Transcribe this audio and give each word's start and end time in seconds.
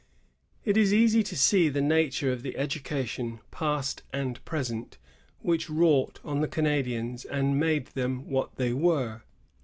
It 0.65 0.77
is 0.77 0.95
easy 0.95 1.21
to 1.21 1.37
see 1.37 1.69
the 1.69 1.79
nature 1.79 2.31
of 2.31 2.41
the 2.41 2.57
education, 2.57 3.39
past 3.51 4.01
and 4.11 4.43
present, 4.45 4.97
which 5.41 5.69
wrought 5.69 6.19
on 6.23 6.41
the 6.41 6.47
Canadians 6.47 7.23
and 7.23 7.59
made 7.59 7.85
them 7.89 8.27
what 8.27 8.55
they 8.55 8.73
were. 8.73 9.21